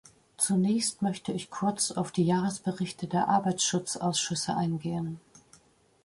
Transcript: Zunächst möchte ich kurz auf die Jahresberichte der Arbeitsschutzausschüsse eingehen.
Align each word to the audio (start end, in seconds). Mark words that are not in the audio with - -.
Zunächst 0.35 1.03
möchte 1.03 1.31
ich 1.31 1.51
kurz 1.51 1.91
auf 1.91 2.11
die 2.11 2.25
Jahresberichte 2.25 3.05
der 3.05 3.27
Arbeitsschutzausschüsse 3.27 4.55
eingehen. 4.57 5.19